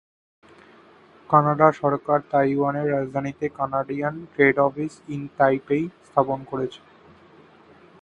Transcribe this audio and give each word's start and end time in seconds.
Canada 1.29 1.67
সরকার 1.81 2.19
তাইওয়ানের 2.31 2.87
রাজধানীতে 2.95 3.45
Canadian 3.57 4.15
trade 4.33 4.55
office 4.67 4.93
in 5.13 5.21
Taipei 5.37 5.83
স্থাপন 6.07 6.39
করেছে। 6.49 6.81